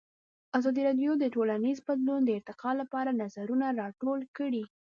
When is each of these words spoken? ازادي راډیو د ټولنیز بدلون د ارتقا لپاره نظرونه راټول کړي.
ازادي 0.57 0.81
راډیو 0.89 1.11
د 1.17 1.23
ټولنیز 1.35 1.77
بدلون 1.87 2.21
د 2.23 2.29
ارتقا 2.37 2.71
لپاره 2.81 3.17
نظرونه 3.21 3.65
راټول 3.81 4.19
کړي. 4.37 4.63